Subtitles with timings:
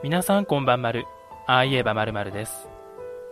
[0.00, 1.06] 皆さんこんばんまる。
[1.48, 2.68] ああ言えばまるまるです。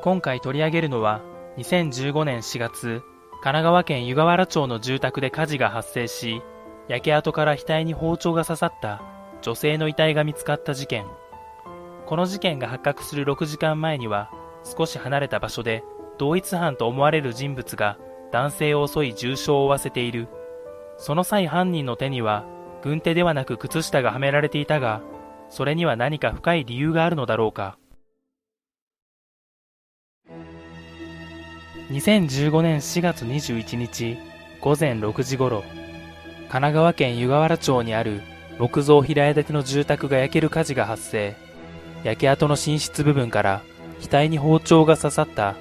[0.00, 1.22] 今回取り上げるのは、
[1.58, 3.02] 2015年4月、
[3.34, 6.42] 神奈川県湯河原町の住宅で火事が発生し、
[6.88, 9.00] 焼け跡から額に包丁が刺さった
[9.42, 11.06] 女性の遺体が見つかった事件。
[12.05, 14.33] この事件が発覚する6時間前には、
[14.64, 15.84] 少し離れた場所で、
[16.19, 17.96] 同一犯と思われる人物が
[18.33, 20.27] 男性を襲い重傷を負わせている。
[20.98, 22.45] その際犯人の手には、
[22.83, 25.01] 軍手ではなく靴下がはめられていたが、
[25.48, 27.78] それには何か深い理由があるのだろうか。
[31.91, 34.18] 2015年4月21日
[34.60, 38.23] 午前6時ごろ、神奈川県湯河原町にある
[38.59, 41.37] 木造平屋建ての住宅が焼ける火事が発生。
[42.02, 43.62] 焼け跡の寝室部分から
[44.01, 45.56] 額に包丁が刺さった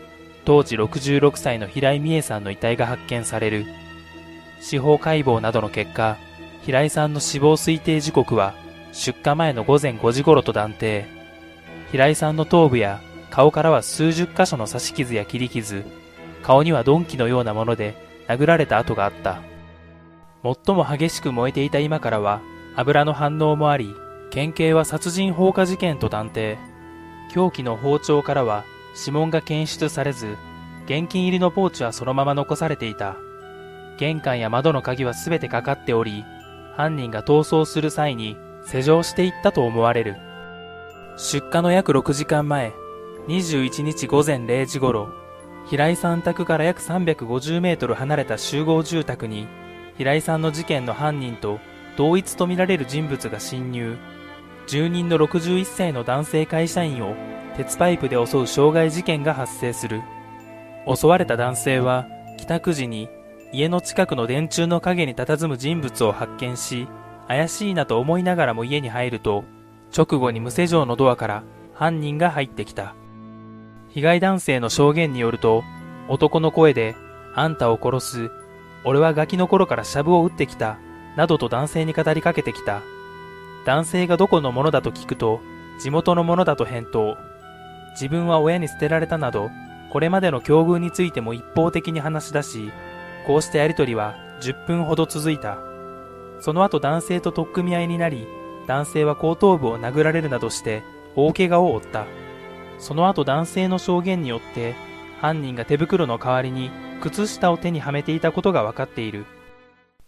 [0.45, 3.65] 当時66歳の平井美恵さんの遺体が発見される。
[4.59, 6.17] 司法解剖などの結果、
[6.63, 8.55] 平井さんの死亡推定時刻は
[8.95, 11.05] 出火前の午前5時頃と断定。
[11.91, 15.83] 平井さんの頭部や顔からは数十箇所の刺し傷や切り傷、
[16.41, 17.93] 顔には鈍器のようなもので
[18.29, 19.41] 殴られた跡があった。
[20.43, 22.39] 最も激しく燃えていた今からは
[22.77, 23.93] 油の反応もあり、
[24.31, 26.57] 県警は殺人放火事件と断定。
[27.33, 28.63] 凶器の包丁からは
[28.97, 30.37] 指紋が検出されず、
[30.85, 33.17] 現金入りのポーチはそのまま残されていた。
[33.97, 36.23] 玄関や窓の鍵は全てかかっており、
[36.77, 40.15] 犯人が逃走する際に施錠していったと思われる。
[41.17, 42.73] 出火の約6時間前、
[43.27, 45.09] 21日午前0時頃、
[45.69, 49.47] 平井さん宅から約350メートル離れた集合住宅に、
[49.97, 51.59] 平井さんの事件の犯人と
[51.97, 53.97] 同一とみられる人物が侵入。
[54.67, 57.15] 住人の61歳の男性会社員を
[57.55, 60.01] 鉄パイプで襲う傷害事件が発生する。
[60.87, 62.07] 襲われた男性は
[62.37, 63.09] 帰宅時に
[63.53, 66.87] 家の近くの電柱の影に佇む人物を発見し、
[67.27, 69.43] 怪しいなと思いながらも家に入ると、
[69.95, 72.95] 直後に無施錠のドアから犯人が入ってきた。
[73.89, 75.63] 被害男性の証言によると、
[76.09, 76.95] 男の声で、
[77.33, 78.31] あんたを殺す、
[78.83, 80.77] 俺はガキの頃からシャブを打ってきた、
[81.15, 82.81] などと男性に語りかけてきた。
[83.65, 85.39] 男性がどこのものだと聞くと、
[85.79, 87.17] 地元のものだと返答。
[87.93, 89.49] 自分は親に捨てられたなど、
[89.91, 92.71] これまでの境遇についても一方的に話し出し、
[93.25, 95.57] こうしたやりとりは10分ほど続いた。
[96.39, 98.27] その後男性と取っ組み合いになり、
[98.67, 100.83] 男性は後頭部を殴られるなどして
[101.15, 102.05] 大怪我を負った。
[102.77, 104.75] その後男性の証言によって、
[105.21, 109.25] 犯人が手袋の代わりに靴下を手にはめていたことが分かっている。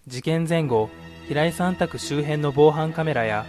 [0.05, 0.89] 事件前後、
[1.27, 3.45] 平井さん宅周辺の防犯カメラや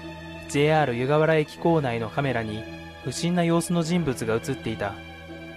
[0.48, 2.64] JR 湯河原駅構内のカメラに
[3.04, 4.94] 不審な様子の人物が映っていた。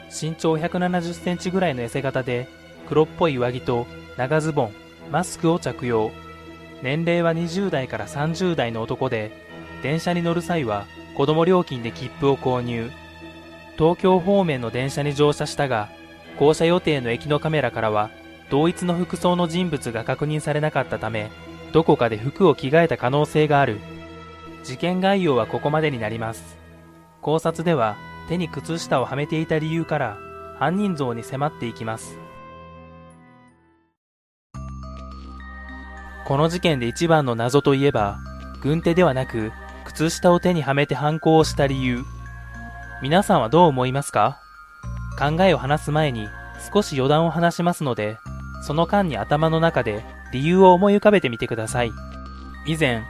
[0.09, 2.47] 身長170センチぐらいの痩せ型で、
[2.89, 3.87] 黒っぽい上着と
[4.17, 4.73] 長ズボン、
[5.11, 6.11] マスクを着用。
[6.81, 9.31] 年齢は20代から30代の男で、
[9.83, 12.91] 電車に乗る際は子供料金で切符を購入。
[13.77, 15.89] 東京方面の電車に乗車したが、
[16.37, 18.09] 降車予定の駅のカメラからは、
[18.49, 21.29] 同一の服装の人物が確認されなかったため、
[21.71, 23.79] どこかで服を着替えた可能性がある。
[24.63, 26.57] 事件概要はここまでになります。
[27.21, 30.17] 考察では、手に靴下をはめていた理由から、
[30.59, 32.20] 犯人像に迫っていきます。
[36.25, 38.19] この事件で一番の謎といえば、
[38.61, 39.51] 軍手ではなく、
[39.85, 42.03] 靴下を手にはめて犯行をした理由。
[43.01, 44.39] 皆さんはどう思いますか？
[45.17, 46.29] 考えを話す前に
[46.71, 48.17] 少し余談を話しますので、
[48.61, 51.91] その間に頭の中で理由を思い浮かべてみてください。
[52.65, 53.03] 以前、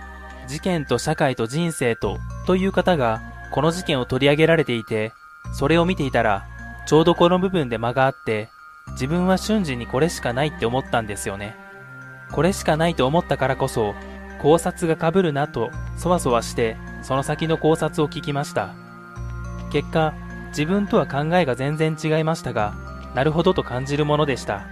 [0.48, 2.18] 事件と社会と人生と
[2.48, 3.22] という方が
[3.52, 5.14] この事件を取り上げられていて、
[5.54, 6.46] それを見ていたら、
[6.88, 8.50] ちょうどこの部分で間があって、
[8.94, 11.56] 自分は瞬時にこれしかないって思ったんですよね。
[12.32, 13.94] これしかないと思ったからこそ、
[14.42, 18.74] 考察が被るなと、そわそわして、その先の考察を聞きました。
[19.72, 20.14] 結果、
[20.50, 22.74] 自分とは考えが全然違いましたが、
[23.14, 24.64] なるほどと感じるものでした。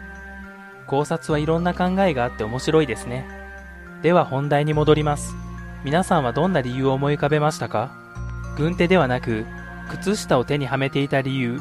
[0.87, 3.27] 考察はいろんな考えがあって面白いですね。
[4.01, 5.35] では本題に戻ります。
[5.83, 7.91] 皆さんはどんな理由を思い浮かべましたか？
[8.57, 9.45] 軍手ではなく、
[9.89, 11.59] 靴下を手にはめていた理由。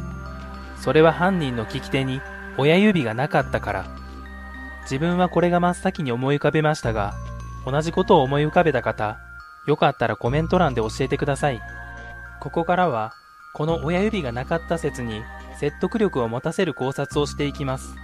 [0.80, 2.20] それは犯人の利き手に
[2.56, 3.84] 親指がなかったから。
[4.90, 7.12] 自分はこれが真っ先に思い浮かべましたが、
[7.66, 9.18] 同じことを思い浮かべた方、
[9.66, 11.60] よかったらコメント欄で教えてください。
[12.40, 13.12] ここからは、
[13.52, 15.22] この親指がなかった説に
[15.58, 17.96] 説得力を持たせる考察をしていきます。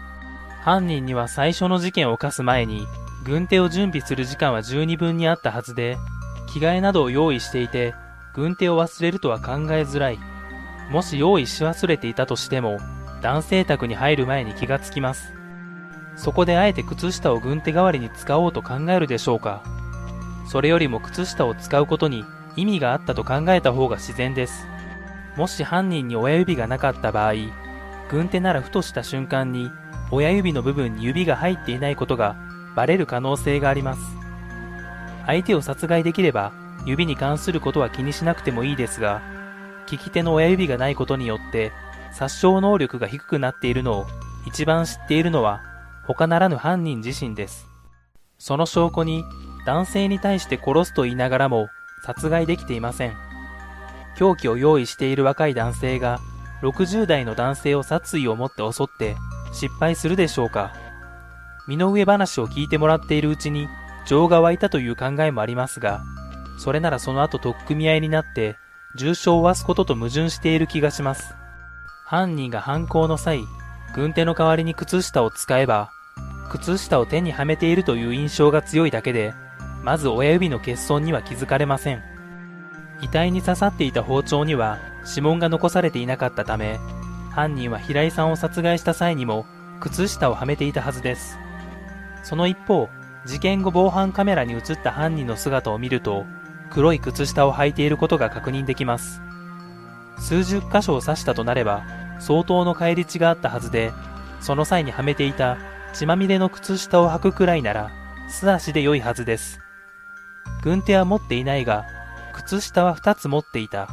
[0.61, 2.87] 犯人には最初の事件を犯す前に、
[3.25, 5.97] 軍手を準備する時間は十二分にあったはずで、
[6.53, 7.95] 着替えなどを用意していて、
[8.35, 10.19] 軍手を忘れるとは考えづらい。
[10.91, 12.79] もし用意し忘れていたとしても、
[13.23, 15.44] 男性宅に入る前に気がつきます。
[16.17, 19.63] そこであえて靴下を軍手代わりに使おうと考えるでしょうか。
[20.47, 22.25] それよりも靴下を使うことに
[22.57, 24.67] 意味があったと考えた方が自然です。
[25.37, 27.35] もし犯人に親指がなかった場合、
[28.09, 29.71] 軍手ならふとした瞬間に
[30.11, 32.37] 親指の部分に指が入っていないことが
[32.77, 34.01] バレる可能性があります。
[35.27, 36.53] 相手を殺害できれば
[36.87, 39.23] 指に関することは気にしなくてもいいですが、
[39.91, 41.73] 利き手の親指がないことによって
[42.13, 44.07] 殺傷能力が低くなっているのを
[44.47, 45.63] 一番知っているのは
[46.07, 47.69] 他ならぬ犯人自身です。
[48.39, 49.25] その証拠に
[49.67, 51.69] 男性に対して殺すと言いながらも
[52.05, 53.15] 殺害できていません。
[54.17, 56.21] 凶器を用意している若い男性が
[56.63, 59.17] 60代の男性を殺意を持って襲って
[59.53, 60.73] 失敗するでしょうか
[61.67, 63.69] 身の上話を聞いてもらっているうちに
[64.07, 66.03] 情が湧いたという考えもありますが、
[66.59, 68.57] それならその後取っ組み合いになって
[68.97, 71.35] 重傷を負わすことと矛盾している気がします。
[72.05, 73.45] 犯人が犯行の際、
[73.95, 75.91] 軍手の代わりに靴下を使えば、
[76.49, 79.35] 靴下を手にはめているという印象が強いだけで、
[79.83, 82.03] まず親指の欠損には気づかれません。
[83.01, 86.79] 遺体に刺さっていた包丁には指紋が残されていなかったため、
[87.31, 89.45] 犯人は平井さんを殺害した際にも
[89.81, 91.39] 靴下をはめていたはずです。
[92.23, 92.89] その一方、
[93.27, 96.25] 事件後防犯カメラに映った犯人の姿を見ると、
[96.71, 99.21] 黒い靴下を履いていることが確認できます。
[100.19, 101.85] 数十箇所を刺したとなれば、
[102.21, 103.93] 相当の返り血があったはずで、
[104.41, 105.59] その際にはめていた
[105.95, 107.93] 血まみれの靴下を履くくらいなら、
[108.29, 109.61] 素足で良いはずです。
[110.65, 111.87] 軍手は持っていないが、
[112.33, 113.89] 靴下は2つ持っていた。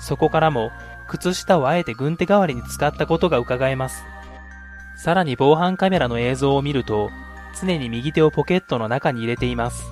[0.00, 0.72] そこからも、
[1.06, 4.04] 靴下をあえて軍手代わりに使ったことが伺えます。
[4.96, 7.10] さらに防犯カメラの映像を見ると、
[7.60, 9.84] 常に右手をポケットの中に入れています。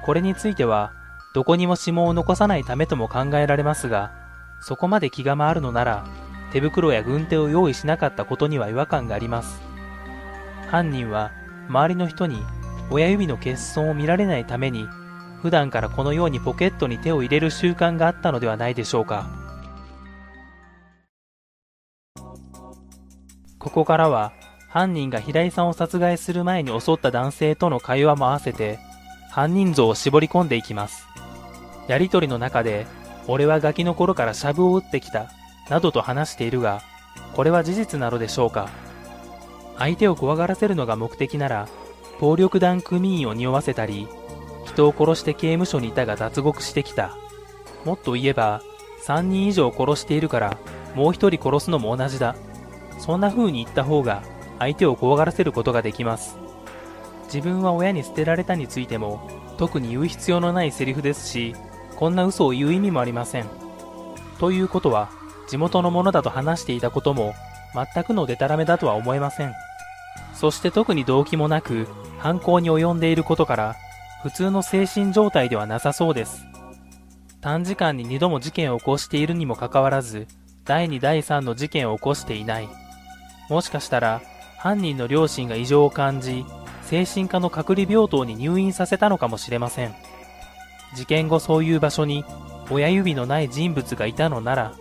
[0.00, 0.94] これについては、
[1.34, 4.10] どこにも指紋を残さないためとも考えられますが、
[4.62, 6.06] そこまで気が回るのなら、
[6.50, 9.69] 手袋や軍手を用意しなかったことには違和感があります。
[10.70, 11.32] 犯人は、
[11.68, 12.40] 周りの人に
[12.90, 14.86] 親指の欠損を見られないために、
[15.42, 19.28] 普段からこのようにポケットに手を入れる習慣があったのではないでしょうか。
[23.58, 24.32] ここからは、
[24.68, 28.78] 犯人が平井さんを殺害する前に襲った男性との会話も合わせて、
[29.32, 31.04] 犯人像を絞り込んでいきます。
[31.88, 32.86] やりとりの中で、
[33.26, 35.32] 俺はガキの頃からシャブを打ってきた、
[35.68, 36.80] などと話しているが、
[37.34, 38.70] これは事実なのでしょうか
[39.80, 41.66] 相手を怖がらせるのが目的なら、
[42.20, 44.06] 暴力団組員を匂わせたり、
[44.66, 47.16] 人を殺して刑務所にいたが脱獄してきた。
[47.86, 48.60] もっと言えば、
[49.06, 50.58] 3人以上殺しているから、
[50.94, 52.36] もう1人殺すのも同じだ。
[52.98, 54.22] そんな風に言った方が、
[54.58, 56.36] 相手を怖がらせることができます。
[57.32, 61.56] 自分は親に捨てられたについても、特に言う必要のないセリフですし、
[61.96, 63.46] こんな嘘を言う意味もありません。
[64.38, 65.08] ということは、
[65.48, 67.32] 地元のものだと話していたことも、
[67.72, 69.54] 全くのデタラメだとは思えません。
[70.40, 71.86] そして特に動機もなく、
[72.18, 73.76] 犯行に及んでいることから、
[74.22, 76.46] 普通の精神状態ではなさそうです。
[77.42, 80.26] 短時間に2度も事件を起こしているにもかかわらず、
[80.64, 82.68] 第2第3の事件を起こしていない。
[83.50, 84.22] もしかしたら、
[84.56, 86.46] 犯人の両親が異常を感じ、
[86.84, 89.94] 精神科の隔離病棟に入院させたのかもしれません。
[90.94, 92.24] 事件後そういう場所に
[92.70, 94.72] 親指のない人物がいたのなら、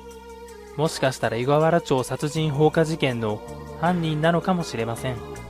[0.77, 3.41] もしかしたら湯河原町殺人放火事件の
[3.81, 5.48] 犯人なのかもしれません。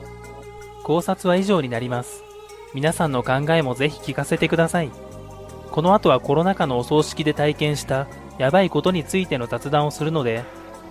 [0.82, 2.24] 考察は以上になります。
[2.72, 4.90] 皆さんの考えもぜひ聞かせてください。
[5.70, 8.06] この後はコロナ禍のお葬式で体験した
[8.38, 10.44] やばいことについての雑談をするので、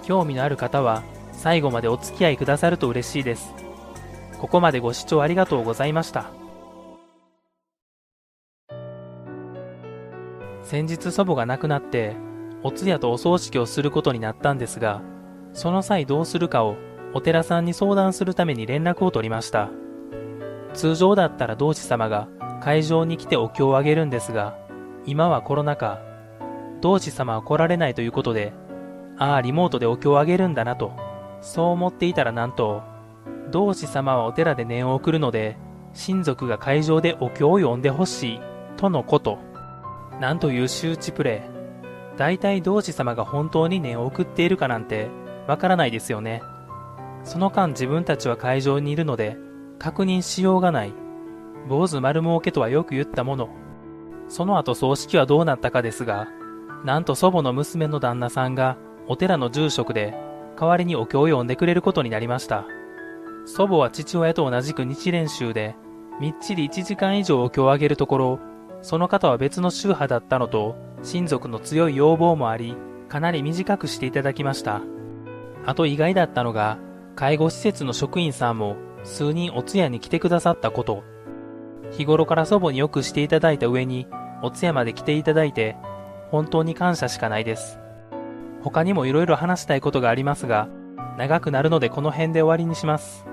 [0.04, 3.54] 興味のある方は最後までお付き合いくださると嬉しいです。
[4.38, 6.32] ここまでご視聴ありがとうございました。
[10.64, 12.16] 先日祖母が亡くなって、
[12.62, 15.02] お通夜とお葬式をすることになったんですが、
[15.54, 16.76] その際どうするかを
[17.14, 19.70] お寺さんに相談するために連絡を取りました。
[20.74, 22.28] 通常だったら同志様が
[22.62, 24.58] 会場に来てお経をあげるんですが、
[25.06, 26.00] 今はコロナ禍、
[26.82, 28.54] 同志様は来られないということで、
[29.18, 30.94] ああ、リモートでお経をあげるんだなと、
[31.42, 32.84] そう思っていたらなんと、
[33.52, 35.58] 同志様はお寺で念を送るので、
[35.94, 38.42] 親族が会場でお経を読んでほしい、
[38.78, 39.40] とのこと。
[40.20, 41.60] なんという周知プレイ。
[42.18, 45.08] 大体同志様が本当に念を送っているかなんて
[45.48, 46.44] わからないですよね。
[47.24, 49.38] その間自分たちは会場にいるので
[49.80, 50.94] 確認しようがない。
[51.68, 53.50] 坊主丸儲けとはよく言ったもの。
[54.28, 56.28] その後葬式はどうなったかですが、
[56.86, 60.14] なんと祖母の娘の旦那さんがお寺の住職で
[60.60, 62.66] 代わりにお経を読んでくれることになりました。
[63.46, 65.76] 祖母は父親と同じく日練習で
[66.20, 68.40] みっちり1時間以上お経をあげるところ、
[68.82, 72.76] その方は別の宗派だったのと、親族の強い要望もあり、
[73.08, 74.82] かなり短くしていただきました。
[75.66, 76.78] あと意外だったのが、
[77.16, 81.04] 介護施設の職員さんも数人お通夜に来てくださったこと。
[81.92, 84.08] 日頃から祖母によくしていただいた上に、
[84.42, 85.76] お通夜まで来ていただいて、
[86.32, 87.80] 本当に感謝しかないです。
[88.62, 90.68] 他にも色々話したいことがありますが、
[91.18, 93.26] 長くなるのでこの辺で終わりにします。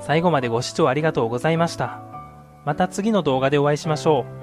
[0.00, 2.02] 最後までご視聴ありがとうございました。
[2.64, 4.39] また次の動画でお会いしましょう。